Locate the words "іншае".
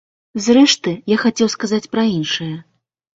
2.15-2.49